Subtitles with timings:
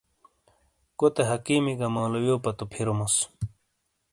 [0.97, 3.15] کوتے حَکیمی گہ مولویو پَتو پھِیروموس۔